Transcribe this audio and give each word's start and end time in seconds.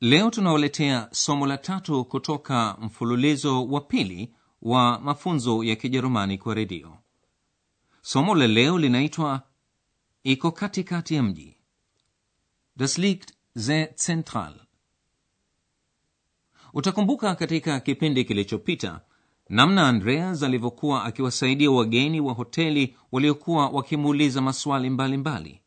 leo 0.00 0.30
tunawaletea 0.30 1.08
somo 1.12 1.46
la 1.46 1.58
tatu 1.58 2.04
kutoka 2.04 2.76
mfululizo 2.80 3.66
wa 3.66 3.80
pili 3.80 4.34
wa 4.62 4.98
mafunzo 5.00 5.64
ya 5.64 5.76
kijerumani 5.76 6.38
kwa 6.38 6.54
redio. 6.54 6.98
Somo 8.02 8.34
la 8.34 8.46
leo 8.46 8.78
linaitwa 8.78 9.42
iko 10.22 10.52
katikati 10.52 11.14
ya 11.14 11.22
mji. 11.22 11.56
Das 12.76 12.98
liegt 12.98 13.32
ze 13.54 13.86
central 13.86 14.54
utakumbuka 16.72 17.34
katika 17.34 17.80
kipindi 17.80 18.24
kilichopita 18.24 19.00
namna 19.48 19.88
andreas 19.88 20.42
alivyokuwa 20.42 21.04
akiwasaidia 21.04 21.70
wageni 21.70 22.20
wa 22.20 22.32
hoteli 22.32 22.96
waliokuwa 23.12 23.68
wakimuuliza 23.68 24.40
maswali 24.42 24.90
mbalimbali. 24.90 25.48
Mbali. 25.48 25.62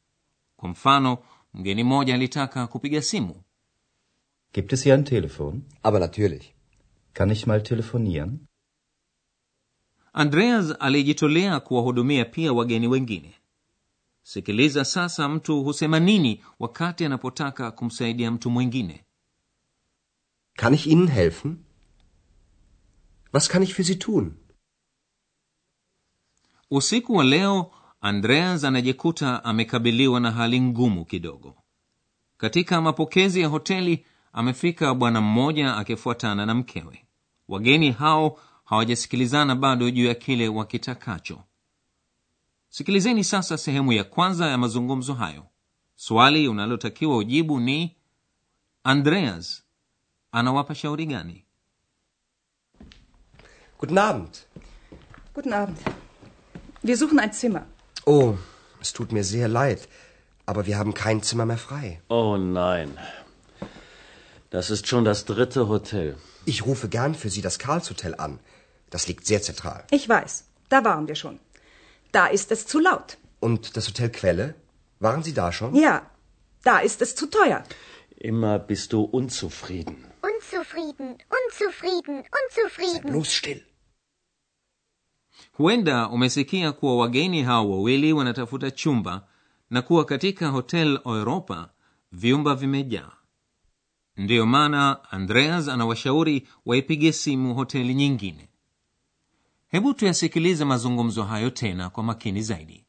kwa 0.58 0.70
mfano 0.70 1.18
mgeni 1.54 1.84
mmoja 1.84 2.14
alitaka 2.16 2.68
kupiga 2.68 3.02
simu 3.02 3.44
Gibt 4.54 4.74
es 4.74 4.84
hier 4.84 4.94
ein 4.96 5.06
Telefon? 5.06 5.66
Aber 5.84 6.00
natürlich. 6.00 6.54
Kann 7.14 7.30
ich 7.30 7.46
mal 7.48 7.62
telefonieren? 7.64 8.46
andreas 10.14 10.72
alijitolea 10.80 11.60
kuwahudumia 11.60 12.26
pia 12.26 12.54
wageni 12.54 12.88
wengine 12.88 13.34
sikiliza 14.24 14.86
sasa 14.86 15.30
mtu 15.30 15.64
husema 15.64 16.00
nini 16.00 16.44
wakati 16.60 17.06
anapotaka 17.06 17.72
kumsaidia 17.72 18.32
mtu 18.32 18.50
mwingine 18.50 19.06
Kann 20.56 20.74
ich 20.74 20.88
Ihnen 20.88 21.08
helfen? 21.08 21.58
Was 23.32 23.48
kann 23.50 23.64
ich 23.64 23.74
für 23.76 23.84
Sie 23.84 23.96
tun? 23.96 24.36
usiku 26.72 27.14
wa 27.16 27.24
leo 27.24 27.72
andreas 28.02 28.64
anajikuta 28.64 29.44
amekabiliwa 29.44 30.20
na 30.20 30.32
hali 30.32 30.62
ngumu 30.62 31.06
kidogo 31.06 31.56
katika 32.38 32.82
mapokezi 32.82 33.42
ya 33.42 33.48
hoteli 33.48 34.06
amefika 34.34 34.94
bwana 34.94 35.22
mmoja 35.22 35.78
akifuatana 35.78 36.46
na 36.46 36.54
mkewe 36.56 37.06
wageni 37.48 37.92
hao 37.92 38.40
hawajasikilizana 38.66 39.56
bado 39.56 39.90
juu 39.90 40.06
ya 40.06 40.16
kile 40.16 40.48
wakitakacho 40.48 41.44
sikilizeni 42.70 43.24
sasa 43.24 43.58
sehemu 43.58 43.94
ya 43.94 44.04
kwanza 44.04 44.48
ya 44.48 44.58
mazungumzo 44.58 45.14
hayo 45.14 45.46
swali 45.96 46.48
unalotakiwa 46.48 47.18
ujibu 47.18 47.60
ni 47.60 47.96
andreas 48.84 49.64
anawapa 50.32 50.76
shauri 50.76 51.06
gani 51.06 51.46
Guten 53.80 53.98
Abend. 53.98 54.38
Guten 55.34 55.54
Abend. 55.54 55.78
Wir 56.84 56.98
suchen 56.98 57.18
ein 57.20 57.32
Zimmer. 57.32 57.66
Oh, 58.06 58.38
es 58.82 58.92
tut 58.92 59.14
mir 59.14 59.24
sehr 59.24 59.48
leid, 59.48 59.88
aber 60.46 60.66
wir 60.68 60.78
haben 60.78 60.94
kein 60.94 61.22
Zimmer 61.24 61.46
mehr 61.46 61.58
frei. 61.58 62.02
Oh 62.10 62.36
nein. 62.38 62.98
Das 64.50 64.70
ist 64.70 64.88
schon 64.88 65.06
das 65.06 65.26
dritte 65.26 65.68
Hotel. 65.68 66.16
Ich 66.46 66.66
rufe 66.66 66.90
gern 66.90 67.14
für 67.16 67.30
Sie 67.30 67.42
das 67.42 67.60
Karlshotel 67.60 68.16
an. 68.16 68.40
Das 68.90 69.08
liegt 69.08 69.26
sehr 69.28 69.42
zentral. 69.42 69.84
Ich 69.92 70.10
weiß, 70.10 70.46
da 70.70 70.84
waren 70.84 71.08
wir 71.08 71.16
schon. 71.16 71.40
Da 72.12 72.26
ist 72.28 72.52
es 72.52 72.66
zu 72.66 72.80
laut. 72.80 73.18
Und 73.40 73.78
das 73.78 73.88
Hotel 73.88 74.10
Quelle? 74.10 74.56
Waren 75.00 75.24
Sie 75.24 75.34
da 75.34 75.52
schon? 75.52 75.76
Ja, 75.76 76.10
da 76.64 76.80
ist 76.80 77.02
es 77.02 77.16
zu 77.16 77.28
teuer. 77.28 77.64
Immer 78.18 78.60
bist 78.60 78.92
du 78.94 79.02
unzufrieden. 79.04 79.98
Unzufrieden, 80.22 81.10
unzufrieden, 81.40 82.24
unzufrieden. 82.42 83.12
Bloß 83.12 83.32
still. 83.34 83.62
huenda 85.58 86.08
umesikia 86.10 86.72
kuwa 86.72 86.98
wageni 86.98 87.44
hao 87.44 87.72
wawili 87.72 88.14
wanatafuta 88.14 88.72
chumba 88.72 89.28
na 89.70 89.82
kuwa 89.82 90.06
katika 90.06 90.48
hotel 90.48 91.00
europa 91.06 91.70
vyumba 92.12 92.56
vimejaa 92.56 93.12
ndiyo 94.20 94.46
maana 94.46 95.12
andreas 95.12 95.68
anawashauri 95.68 96.48
waipige 96.66 97.12
simu 97.14 97.54
hoteli 97.56 97.94
nyingine. 97.94 98.50
Hebu 99.68 99.94
tuyasikilize 99.94 100.66
mazungumzo 100.66 101.24
hayo 101.24 101.50
tena 101.50 101.90
kwa 101.90 102.04
makini 102.04 102.42
zaidi. 102.42 102.86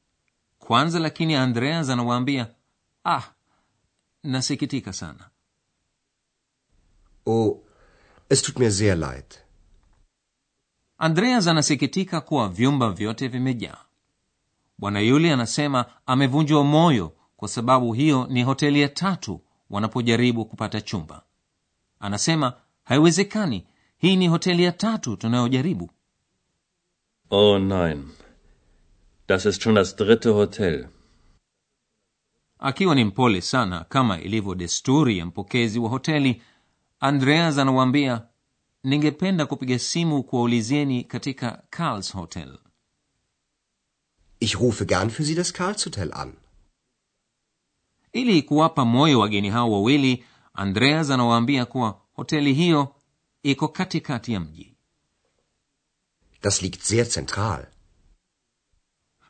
Kwanza 0.58 0.98
lakini 0.98 1.34
andreas 1.34 1.88
anawaambia 1.90 2.46
ah 3.04 3.22
nasikitika 4.22 4.92
sana. 4.92 5.30
Oh, 7.26 7.60
es 8.28 8.42
tut 8.42 8.58
mir 8.58 8.72
sehr 8.72 8.98
leid. 8.98 9.34
andreas 10.98 11.46
anasikitika 11.46 12.20
kuwa 12.20 12.48
vyumba 12.48 12.90
vyote 12.90 13.28
vimejaa. 13.28 13.78
Bwana 14.78 15.00
yule 15.00 15.32
anasema 15.32 15.84
amevunjwa 16.06 16.64
moyo 16.64 17.12
kwa 17.36 17.48
sababu 17.48 17.92
hiyo 17.92 18.26
ni 18.30 18.42
hoteli 18.42 18.80
ya 18.80 18.88
tatu 18.88 19.40
wanapojaribu 19.70 20.44
kupata 20.44 20.80
chumba 20.80 21.22
anasema 22.00 22.52
haiwezekani 22.84 23.66
hii 23.98 24.16
ni 24.16 24.28
hoteli 24.28 24.62
ya 24.64 24.72
tatu 24.72 25.16
tunayojaribu 25.16 25.90
Oh 27.30 27.58
nein. 27.58 28.08
Das 29.28 29.46
ist 29.46 29.62
schon 29.62 29.74
das 29.74 29.96
dritte 29.96 30.28
Hotel. 30.28 30.88
akiwa 32.58 32.94
ni 32.94 33.04
mpole 33.04 33.40
sana 33.40 33.84
kama 33.84 34.20
ilivyo 34.20 34.54
desturi 34.54 35.18
ya 35.18 35.26
mpokezi 35.26 35.78
wa 35.78 35.88
hoteli 35.88 36.42
andreas 37.00 37.58
anawaambia 37.58 38.26
ningependa 38.84 39.46
kupiga 39.46 39.78
simu 39.78 40.22
kuwaulizieni 40.22 41.04
katika 41.04 41.62
carls 41.70 42.12
hotel 42.12 42.58
Ich 44.40 44.54
rufe 44.54 44.84
gern 44.84 45.10
für 45.10 45.22
Sie 45.24 45.34
das 45.34 45.52
Karlshotel 45.52 46.10
an. 46.14 46.32
Ili 48.12 48.42
kuwapa 48.42 48.84
moyo 48.84 49.20
wageni 49.20 49.50
hao 49.50 49.72
wawili 49.72 50.24
andreas 50.54 51.10
anawaambia 51.10 51.64
kuwa 51.66 52.00
hoteli 52.12 52.52
hiyo 52.54 52.94
iko 53.42 53.68
katikati 53.68 54.32
ya 54.32 54.40
mji 54.40 54.74
Das 56.42 56.62
liegt 56.62 56.80
sehr 56.80 57.04
zentral. 57.04 57.66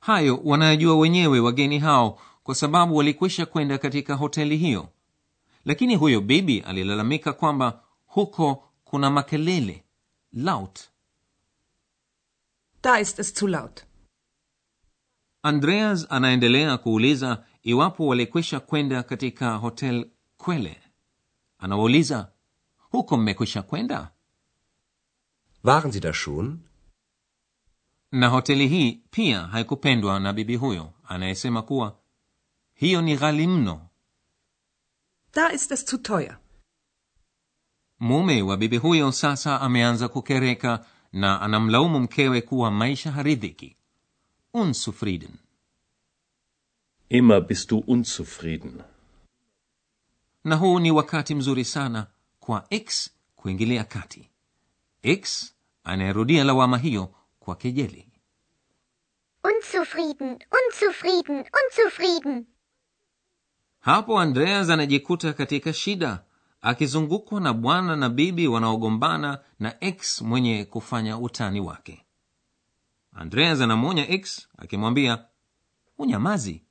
hayo 0.00 0.40
wanayajua 0.44 0.96
wenyewe 0.98 1.40
wageni 1.40 1.78
hao 1.78 2.20
kwa 2.42 2.54
sababu 2.54 2.96
walikwisha 2.96 3.46
kwenda 3.46 3.78
katika 3.78 4.14
hoteli 4.14 4.56
hiyo 4.56 4.88
lakini 5.64 5.96
huyo 5.96 6.20
bibi 6.20 6.60
alilalamika 6.60 7.32
kwamba 7.32 7.82
huko 8.06 8.64
kuna 8.84 9.10
makelele 9.10 9.84
laut 10.32 10.80
Da 12.82 13.00
ist 13.00 13.18
es 13.18 13.34
zu 13.40 13.46
laut. 13.46 13.84
andreas 15.42 16.06
anaendelea 16.10 16.78
kuuliza 16.78 17.44
iwapo 17.62 18.06
walikwisha 18.06 18.60
kwenda 18.60 19.02
katika 19.02 19.54
hotel 19.56 20.10
kwele 20.36 20.82
anawauliza 21.58 22.32
huko 22.78 23.16
mmekwisha 23.16 23.62
kwenda? 23.62 24.10
Waren 25.64 25.92
Sie 25.92 26.00
da 26.00 26.12
schon? 26.12 26.58
na 28.12 28.28
hoteli 28.28 28.68
hii 28.68 28.92
pia 29.10 29.40
haikupendwa 29.40 30.20
na 30.20 30.32
bibi 30.32 30.56
huyo 30.56 30.92
anayesema 31.04 31.62
kuwa 31.62 31.96
hiyo 32.74 33.02
ni 33.02 33.16
ghali 33.16 33.46
mno. 33.46 33.86
Da 35.34 35.52
ist 35.52 35.72
es 35.72 35.86
zu 35.90 35.98
teuer. 35.98 36.38
mume 37.98 38.42
wa 38.42 38.56
bibi 38.56 38.76
huyo 38.76 39.12
sasa 39.12 39.60
ameanza 39.60 40.08
kukereka 40.08 40.86
na 41.12 41.40
anamlaumu 41.40 42.00
mkewe 42.00 42.40
kuwa 42.40 42.70
maisha 42.70 43.12
haridhiki. 43.12 43.76
Unsufrieden 44.54 45.30
Immer 47.10 47.40
bist 47.40 47.70
du 47.70 47.78
unzufrieden. 47.86 48.82
na 50.44 50.56
huu 50.56 50.78
ni 50.78 50.90
wakati 50.90 51.34
mzuri 51.34 51.64
sana 51.64 52.06
kwa 52.40 52.66
x 52.70 53.10
kuingilia 53.36 53.84
kati 53.84 54.30
x 55.02 55.54
anayerudia 55.84 56.44
lawama 56.44 56.78
hiyo 56.78 57.14
kwa 57.40 57.56
kejeli 57.56 58.06
Unzufrieden, 59.44 60.38
unzufrieden, 60.66 61.44
unzufrieden. 61.64 62.46
hapo 63.80 64.20
andreas 64.20 64.70
anajikuta 64.70 65.32
katika 65.32 65.72
shida 65.72 66.24
akizungukwa 66.60 67.40
na 67.40 67.52
bwana 67.52 67.96
na 67.96 68.08
bibi 68.08 68.46
wanaogombana 68.48 69.38
na 69.58 69.84
x 69.84 70.22
mwenye 70.22 70.64
kufanya 70.64 71.18
utani 71.18 71.60
wake 71.60 72.06
andreas 73.12 73.60
anamwonya 73.60 74.08
x 74.08 74.48
akimwambia 74.58 75.24
unyamazi 75.98 76.64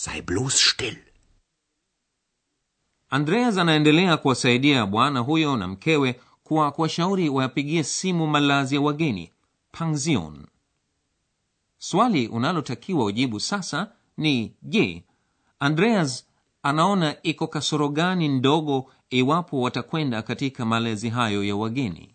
Sei 0.00 0.22
bloß 0.22 0.54
still. 0.70 0.96
andreas 3.10 3.56
anaendelea 3.58 4.16
kuwasaidia 4.16 4.86
bwana 4.86 5.20
huyo 5.20 5.56
na 5.56 5.68
mkewe 5.68 6.20
kwa 6.44 6.72
kuwashauri 6.72 7.28
wayapigie 7.28 7.84
simu 7.84 8.26
malazi 8.26 8.74
ya 8.74 8.80
wageni 8.80 9.30
pension 9.72 10.46
swali 11.78 12.28
unalotakiwa 12.28 13.04
ujibu 13.04 13.40
sasa 13.40 13.92
ni 14.16 14.54
je 14.62 15.04
andreas 15.58 16.26
anaona 16.62 17.22
iko 17.22 17.46
kasoro 17.46 17.88
gani 17.88 18.28
ndogo 18.28 18.92
iwapo 19.10 19.60
watakwenda 19.60 20.22
katika 20.22 20.64
malezi 20.64 21.08
hayo 21.08 21.44
ya 21.44 21.56
wageni 21.56 22.14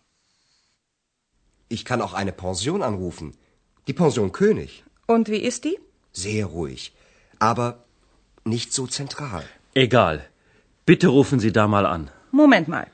Ich 1.69 1.83
kann 1.83 2.01
auch 2.01 2.13
eine 2.13 2.31
Pension 2.31 2.81
anrufen. 2.83 3.33
Die 3.87 3.93
Pension 3.93 4.29
König. 4.31 4.69
Und 5.07 5.29
wie 5.29 5.47
ist 5.47 5.63
die? 5.63 5.79
Sehr 6.13 6.45
ruhig. 6.45 6.91
Aber 7.39 7.83
nicht 8.43 8.73
so 8.73 8.87
zentral. 8.87 9.43
Egal. 9.73 10.25
Bitte 10.85 11.07
rufen 11.07 11.39
Sie 11.39 11.51
da 11.51 11.67
mal 11.67 11.85
an. 11.85 12.09
Moment 12.31 12.67
mal. 12.67 12.87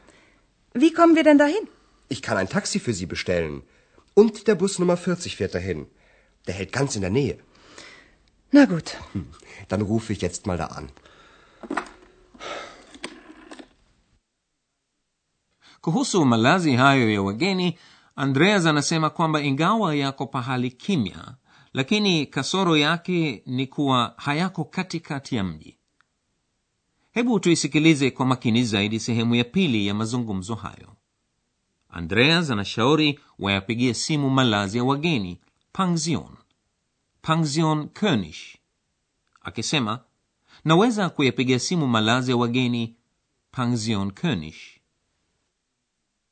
Wie 0.73 0.93
kommen 0.93 1.15
wir 1.15 1.23
denn 1.23 1.38
dahin? 1.38 1.67
Ich 2.09 2.21
kann 2.21 2.38
ein 2.38 2.49
Taxi 2.49 2.79
für 2.79 2.93
Sie 2.93 3.05
bestellen. 3.05 3.63
Und 4.13 4.47
der 4.47 4.55
Bus 4.55 4.79
Nummer 4.79 4.97
40 4.97 5.35
fährt 5.35 5.55
dahin. 5.55 5.88
Der 6.47 6.55
hält 6.55 6.71
ganz 6.71 6.95
in 6.95 7.01
der 7.01 7.09
Nähe. 7.09 7.38
Na 8.51 8.65
gut. 8.65 8.97
Dann 9.69 9.81
rufe 9.81 10.13
ich 10.13 10.21
jetzt 10.21 10.47
mal 10.47 10.57
da 10.57 10.67
an. 10.67 10.89
kuhusu 15.81 16.25
malazi 16.25 16.75
hayo 16.75 17.11
ya 17.11 17.21
wageni 17.21 17.77
andreas 18.15 18.65
anasema 18.65 19.09
kwamba 19.09 19.41
ingawa 19.41 19.95
yako 19.95 20.27
pahali 20.27 20.71
kimya 20.71 21.35
lakini 21.73 22.25
kasoro 22.25 22.77
yake 22.77 23.44
ni 23.45 23.68
kuwa 23.68 24.13
hayako 24.18 24.65
katikati 24.65 25.35
ya 25.35 25.44
mji 25.44 25.77
hebu 27.12 27.39
tuisikilize 27.39 28.12
kwa 28.12 28.25
makini 28.25 28.63
zaidi 28.63 29.00
sehemu 29.00 29.35
ya 29.35 29.44
pili 29.44 29.88
ya 29.88 29.94
mazungumzo 29.94 30.56
hayo 30.56 30.95
andreas 31.89 32.50
anashauri 32.50 33.19
wayapigie 33.39 33.94
simu 33.94 34.29
malazi 34.29 34.77
ya 34.77 34.83
wageni 34.83 35.39
pension 35.73 36.29
pension 37.21 37.89
könig 37.89 38.35
akisema 39.41 40.00
naweza 40.65 41.09
kuyapigia 41.09 41.59
simu 41.59 41.88
malazi 41.88 42.31
ya 42.31 42.38
wageni 42.38 42.95
pension 43.51 44.12
könig 44.12 44.56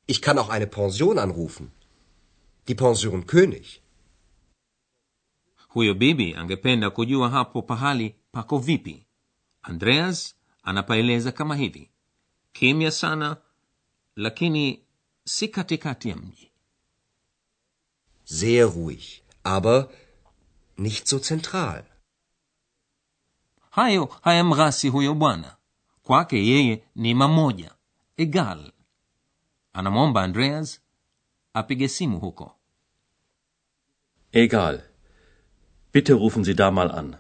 Ich 0.08 0.22
kann 0.22 0.40
auch 0.40 0.50
eine 0.50 0.66
Pension 0.66 1.20
anrufen. 1.20 1.72
Die 2.68 2.74
Pension 2.76 3.26
König. 3.28 3.82
Huyo 5.70 5.94
bibi 5.94 6.36
angependa 6.36 6.90
kujua 6.90 7.30
hapo 7.30 7.62
pahali 7.62 8.16
pako 8.32 8.58
vipi 8.58 9.06
andreas 9.62 10.36
anapaeleza 10.64 11.32
kama 11.32 11.56
hivi 11.56 11.90
kimya 12.54 12.92
sana 12.92 13.38
lakini 14.16 14.84
si 15.26 15.48
katikati 15.48 16.10
ya 16.10 16.16
mji 16.16 16.52
Sehr 18.24 18.66
ruhig. 18.76 19.04
Aber 19.44 19.88
nicht 20.78 21.08
so 21.08 21.18
zentral. 21.18 21.84
hayo 23.70 24.06
hayamghasi 24.22 24.90
huyo 24.90 25.14
bwana 25.14 25.56
kwake 26.04 26.46
yeye 26.48 26.84
ni 26.96 27.14
mamoja 27.14 27.76
egal 28.18 28.72
anamwomba 29.74 30.24
andreas 30.24 30.82
apige 31.54 31.88
simu 31.88 32.20
huko 32.20 32.56
Egal. 34.32 34.89
Bitte 35.94 36.14
rufen 36.14 36.44
Sie 36.44 36.54
da 36.54 36.72
mal 36.72 36.92
an. 36.92 37.16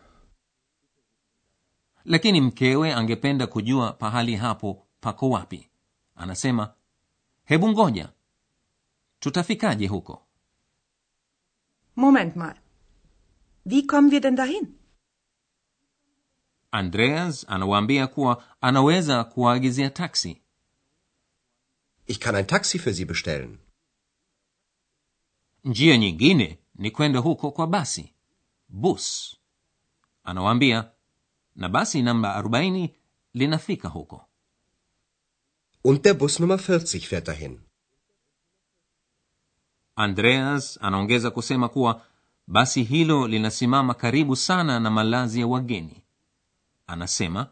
lakini 2.06 2.42
mkewe 2.42 2.94
angependa 2.94 3.48
kujua 3.48 3.94
pahali 3.94 4.36
hapo 4.36 4.88
pako 5.01 5.30
wapi 5.30 5.69
anasema 6.16 6.74
hebu 7.44 7.69
ngoja 7.69 8.10
tutafikaje 9.19 9.88
huko 9.88 10.25
Moment 11.95 12.36
mal. 12.36 12.56
Wie 13.66 13.81
kommen 13.86 14.12
wir 14.12 14.21
denn 14.21 14.36
dahin? 14.36 14.68
andreas 16.71 17.45
anawaambia 17.50 18.07
kuwa 18.07 18.44
anaweza 18.62 19.24
kuwaagizia 19.24 19.89
taksi 19.89 20.42
Ich 22.07 22.19
kann 22.19 22.36
ein 22.36 22.48
Taxi 22.48 22.80
für 22.80 22.92
Sie 22.94 23.06
bestellen. 23.06 23.57
njia 25.63 25.98
nyingine 25.98 26.60
ni 26.75 26.92
kwenda 26.92 27.19
huko 27.19 27.51
kwa 27.51 27.68
basi 27.68 28.13
bus 28.69 29.36
anawaambia 30.24 30.92
na 31.56 31.69
basi 31.69 32.01
namba 32.01 32.42
40 32.42 32.89
linafika 33.33 33.88
huko 33.88 34.25
Und 35.83 36.01
der 36.04 36.13
Bus 36.13 36.39
Nummer 36.39 36.57
40 36.57 37.00
fährt 37.00 37.25
dahin. 37.27 37.60
andreas 39.95 40.80
anaongeza 40.81 41.31
kusema 41.31 41.69
kuwa 41.69 42.06
basi 42.48 42.83
hilo 42.83 43.27
linasimama 43.27 43.94
karibu 43.94 44.36
sana 44.36 44.80
na 44.80 44.89
malazi 44.89 45.39
ya 45.39 45.48
wageni 45.48 46.04
anasema 46.88 47.48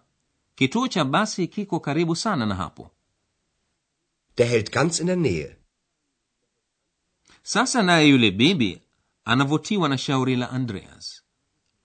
kituo 0.56 0.88
cha 0.88 1.06
basi 1.06 1.48
kiko 1.48 1.80
karibu 1.80 2.16
sana 2.16 2.46
na 2.46 2.56
hapo 2.56 2.92
Der 4.38 4.48
hält 4.48 4.72
ganz 4.72 5.00
in 5.00 5.06
der 5.08 5.18
Nähe. 5.18 5.56
sasa 7.44 7.84
naye 7.84 8.08
yule 8.10 8.32
bibi 8.32 8.82
anavutiwa 9.28 9.90
na 9.90 9.98
shauri 9.98 10.36
la 10.36 10.50
andreas. 10.52 11.24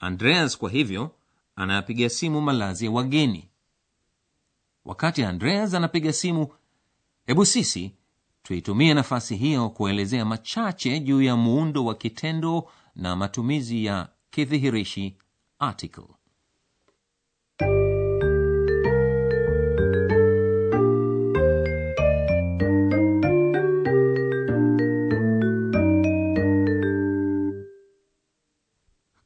Andreas 0.00 0.58
kwa 0.58 0.70
hivyo 0.70 1.10
anayapiga 1.56 2.08
simu 2.08 2.40
malazi 2.40 2.84
ya 2.84 2.90
wageni. 2.90 3.48
Wakati 4.84 5.24
andreas 5.24 5.74
anapiga 5.74 6.12
simu 6.12 6.48
hebu 7.26 7.46
sisi 7.46 7.94
tuitumie 8.42 8.94
nafasi 8.94 9.36
hiyo 9.36 9.70
kuelezea 9.70 10.24
machache 10.24 11.00
juu 11.00 11.22
ya 11.22 11.36
muundo 11.36 11.84
wa 11.84 11.94
kitendo 11.94 12.70
na 12.94 13.16
matumizi 13.16 13.84
ya 13.84 14.08
kidhihirishi 14.30 15.16
article 15.58 16.08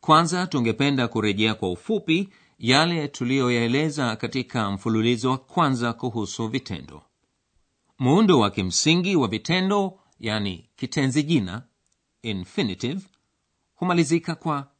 kwanza 0.06 0.46
tungependa 0.46 1.08
kurejea 1.08 1.54
kwa 1.54 1.70
ufupi 1.72 2.28
yale 2.58 3.08
tuliyoyaeleza 3.08 4.16
katika 4.16 4.70
mfululizo 4.70 5.30
wa 5.30 5.38
kwanza 5.38 5.92
kuhusu 5.92 6.48
vitendo. 6.48 7.02
Muundo 7.98 8.38
wa 8.40 8.50
kimsingi 8.50 9.16
wa 9.16 9.28
vitendo 9.28 9.98
yani 10.20 10.70
kitenzi 10.76 11.22
jina 11.22 11.62
infinitive 12.22 13.00
humalizika 13.74 14.34
kwa 14.34 14.70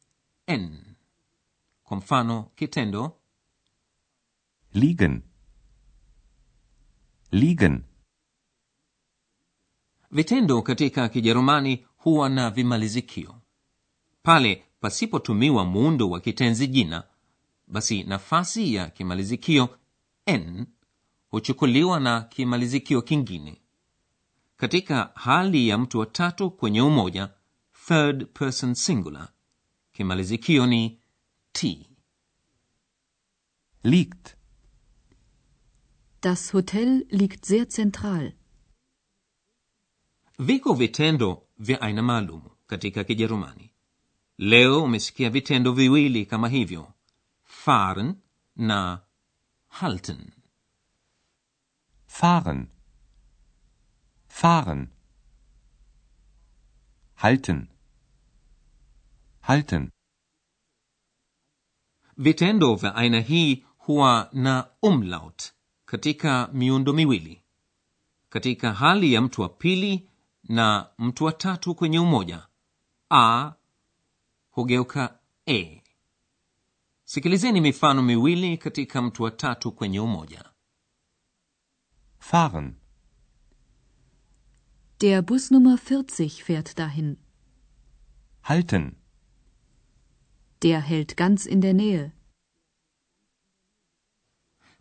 n. 0.47 0.83
Kwa 1.83 1.97
mfano 1.97 2.43
kitendo 2.55 3.17
liegen, 4.73 5.21
liegen, 7.31 7.83
vitendo 10.11 10.61
katika 10.61 11.09
kijerumani 11.09 11.85
huwa 11.97 12.29
na 12.29 12.49
vimalizikio. 12.49 13.35
Pale 14.23 14.66
pasipotumiwa 14.79 15.65
muundo 15.65 16.09
wa 16.09 16.19
kitenzi 16.19 16.67
jina 16.67 17.03
basi 17.67 18.03
nafasi 18.03 18.73
ya 18.73 18.89
kimalizikio 18.89 19.77
n 20.25 20.65
huchukuliwa 21.29 21.99
na 21.99 22.21
kimalizikio 22.21 23.01
kingine. 23.01 23.61
Katika 24.57 25.11
hali 25.15 25.67
ya 25.67 25.77
mtu 25.77 25.99
wa 25.99 26.05
tatu 26.05 26.51
kwenye 26.51 26.81
umoja 26.81 27.29
third 27.87 28.25
person 28.33 28.73
singular 28.73 29.29
kimalizikio 29.91 30.65
ni 30.67 30.99
t. 31.51 31.89
Liegt, 33.83 34.35
Das 36.21 36.51
Hotel 36.51 37.05
liegt 37.09 37.45
sehr 37.45 37.65
zentral. 37.67 38.33
viko 40.39 40.73
vitendo 40.73 41.43
vya 41.59 41.81
aina 41.81 42.01
maalum 42.03 42.41
katika 42.67 43.03
kijerumani 43.03 43.71
leo 44.37 44.83
umesikia 44.83 45.29
vitendo 45.29 45.71
viwili 45.71 46.25
kama 46.25 46.49
hivyo 46.49 46.93
fahren 47.43 48.15
na 48.55 49.01
halten. 49.67 50.31
Fahren, 52.07 52.67
fahren, 54.27 54.87
halten, 57.15 57.67
halten, 59.41 59.91
vitendo 62.17 62.75
vya 62.75 62.95
aina 62.95 63.19
hii 63.19 63.65
huwa 63.77 64.29
na 64.33 64.69
umlaut 64.81 65.53
katika 65.85 66.49
miundo 66.53 66.93
miwili. 66.93 67.41
Katika 68.29 68.73
hali 68.73 69.13
ya 69.13 69.21
mtu 69.21 69.41
wa 69.41 69.49
pili 69.49 70.09
na 70.43 70.89
mtu 70.97 71.23
wa 71.25 71.31
tatu 71.31 71.75
kwenye 71.75 71.99
umoja 71.99 72.47
a 73.11 73.51
hugeuka 74.61 75.19
e 75.45 75.81
sikilizeni 77.03 77.61
mifano 77.61 78.01
miwili 78.01 78.57
katika 78.57 79.01
mtu 79.01 79.23
wa 79.23 79.31
tatu 79.31 79.71
kwenye 79.71 79.99
umoja 79.99 80.43
Fahren. 82.19 82.75
Der 84.99 85.21
Bus 85.21 85.51
Nummer 85.51 85.73
40 85.77 86.29
fährt 86.43 86.77
dahin. 86.77 87.17
Halten. 88.41 88.91
Der 90.61 90.81
hält 90.81 91.15
ganz 91.17 91.45
in 91.45 91.59
der 91.61 91.73
Nähe. 91.73 92.11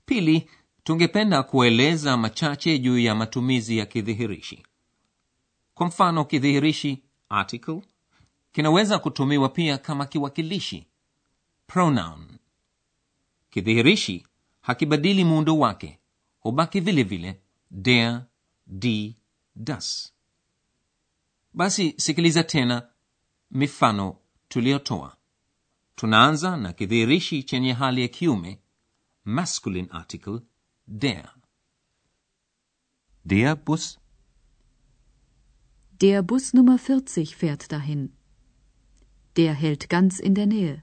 pili 0.07 0.51
tungependa 0.85 1.43
kueleza 1.43 2.17
machache 2.17 2.79
juu 2.79 2.99
ya 2.99 3.15
matumizi 3.15 3.79
ya 3.79 3.87
kidhihirishi 3.87 4.63
kwa 5.75 5.87
mfano 5.87 6.25
kidhihirishi 6.25 7.03
article 7.29 7.83
kinaweza 8.57 8.99
kutumiwa 8.99 9.49
pia 9.49 9.79
kama 9.79 10.07
kiwakilishi 10.07 10.87
pronoun 11.67 12.39
kidhihirishi 13.51 14.27
hakibadili 14.61 15.25
muundo 15.25 15.59
wake 15.59 16.01
hubaki 16.41 16.81
vile 16.81 17.03
vile 17.03 17.41
der 17.71 18.25
di 18.67 19.17
das 19.57 20.13
basi 21.55 21.95
sikiliza 21.97 22.45
tena 22.45 22.89
mifano 23.51 24.17
tuliyotoa 24.49 25.17
tunaanza 25.95 26.57
na 26.57 26.73
kidhihirishi 26.73 27.43
chenye 27.43 27.73
hali 27.73 28.03
ya 28.03 28.09
kiume 28.09 28.61
masculine 29.25 29.89
article 29.91 30.41
der 30.87 31.35
Der 33.25 33.57
Bus. 33.57 33.99
Der 36.01 36.23
Bus 36.23 36.55
Nummer 36.55 36.79
40 36.79 37.35
fährt 37.35 37.73
dahin. 37.73 38.16
Der 39.37 39.55
hält 39.55 39.89
ganz 39.89 40.19
in 40.21 40.35
der 40.35 40.47
Nähe. 40.47 40.83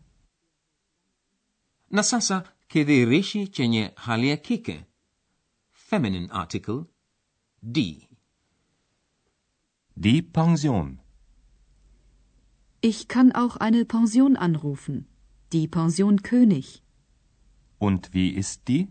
na 1.90 2.04
sasa 2.04 2.44
kidhihirishi 2.68 3.48
chenye 3.48 3.92
hali 3.96 4.30
ya 4.30 4.38
kike 4.38 4.86
feminine 5.72 6.32
article 6.32 6.86
die 7.62 8.08
Die 9.96 10.22
Pension. 10.22 11.00
Ich 12.82 13.08
kann 13.08 13.32
auch 13.32 13.58
eine 13.58 13.86
Pension 13.86 14.36
anrufen. 14.36 15.06
Die 15.52 15.68
Pension 15.68 16.22
König. 16.24 16.82
Und 17.80 18.14
wie 18.14 18.30
ist 18.30 18.68
die? 18.68 18.88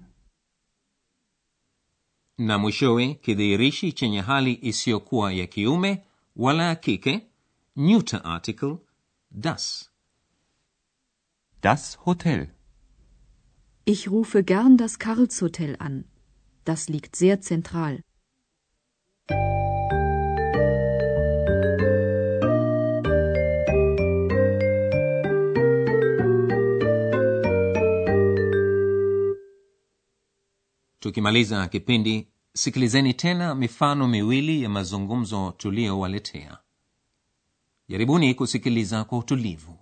na 2.39 2.59
mwishowe 2.59 3.15
kidhihirishi 3.15 3.93
chenye 3.93 4.21
hali 4.21 4.59
isiyokuwa 4.63 5.33
ya 5.33 5.47
kiume 5.47 6.03
wala 6.37 6.63
ya 6.65 6.75
kike 6.77 7.27
neuter 7.77 8.25
article 8.25 8.79
das 9.35 9.91
Das 11.61 12.05
Hotel. 12.05 12.51
Ich 13.85 14.11
rufe 14.11 14.45
gern 14.45 14.77
das 14.77 14.99
Karlshotel 14.99 15.77
an. 15.79 16.05
Das 16.65 16.89
liegt 16.89 17.17
sehr 17.17 17.41
zentral. 17.41 18.03
tukimaliza 31.01 31.69
kipindi 31.69 32.29
sikilizeni 32.55 33.15
tena 33.15 33.55
mifano 33.55 34.09
miwili 34.09 34.63
ya 34.63 34.69
mazungumzo 34.69 35.55
tuliyowaletea 35.57 36.62
Jerebonico 37.93 38.47
se 38.47 38.59
kiliza 38.59 39.05
kwa 39.05 39.19
utulivu. 39.19 39.82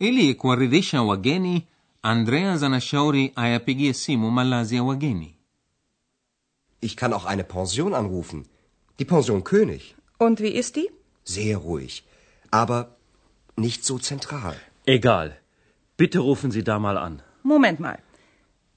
Ili 0.00 0.34
kuwaridhisha 0.34 1.02
wageni 1.02 1.66
andreas 2.02 2.62
anashauri 2.62 3.32
ayapigie 3.36 3.92
simu 3.92 4.30
malazi 4.30 4.76
ya 4.76 4.82
wageni 4.82 5.36
Ich 6.82 6.96
kann 6.96 7.12
auch 7.12 7.26
eine 7.26 7.44
Pension 7.44 7.92
anrufen. 7.94 8.46
Die 8.98 9.04
Pension 9.04 9.44
König. 9.44 9.82
Und 10.18 10.40
wie 10.40 10.54
ist 10.60 10.76
die? 10.76 10.88
Sehr 11.24 11.58
ruhig. 11.58 12.04
Aber 12.50 12.78
nicht 13.56 13.84
so 13.84 13.98
zentral. 13.98 14.56
Egal. 14.86 15.28
Bitte 15.98 16.20
rufen 16.20 16.50
Sie 16.50 16.64
da 16.64 16.78
mal 16.78 16.96
an. 16.96 17.22
Moment 17.42 17.80
mal. 17.80 17.98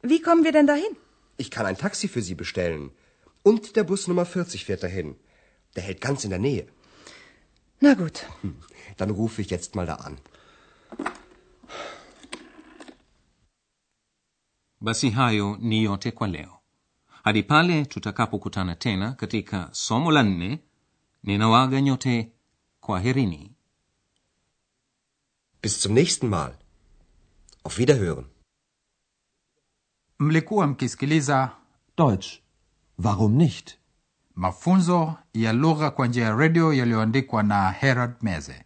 Wie 0.02 0.22
kommen 0.22 0.44
wir 0.44 0.52
denn 0.52 0.68
dahin? 0.68 0.94
Ich 1.38 1.50
kann 1.50 1.66
ein 1.66 1.78
Taxi 1.78 2.10
für 2.10 2.22
Sie 2.22 2.36
bestellen. 2.36 2.92
Und 3.44 3.78
der 3.78 3.86
Bus 3.86 4.08
Nummer 4.10 4.26
40 4.26 4.66
fährt 4.66 4.84
dahin. 4.84 5.16
Der 5.78 5.84
hält 5.84 6.02
ganz 6.02 6.26
in 6.26 6.30
der 6.30 6.40
Nähe. 6.40 6.68
Na 7.80 7.94
gut. 7.94 8.26
Dann 8.98 9.12
rufe 9.12 9.42
ich 9.42 9.50
jetzt 9.50 9.76
mal 9.76 9.86
da 9.86 9.96
an. 9.96 10.18
Basi 14.82 15.10
hayo 15.10 15.58
ni 15.62 15.84
yote 15.84 16.12
kwa 16.12 16.28
leo 16.28 16.60
hadi 17.24 17.44
pale 17.44 17.86
tutakapokutana 17.86 18.76
tena 18.76 19.12
katika 19.14 19.70
somo 19.72 20.12
la 20.12 20.24
nne 20.24 20.60
ninawaga 21.24 21.82
nyote 21.82 22.32
kwaherini 22.80 23.50
Bis 25.62 25.82
zum 25.84 25.94
nächsten 25.94 26.28
Mal. 26.30 26.58
Auf 27.64 27.78
Wiederhören. 27.80 28.26
mlikuwa 30.20 30.68
mkisikiliza 30.68 31.52
Deutsch. 31.98 32.40
Warum 33.04 33.36
nicht? 33.36 33.78
mafunzo 34.36 35.16
ya 35.34 35.54
lugha 35.54 35.92
kwa 35.92 36.08
njia 36.08 36.24
ya 36.26 36.36
redio 36.36 36.74
yaliyoandikwa 36.74 37.44
na 37.44 37.72
herald 37.72 38.14
meze 38.22 38.66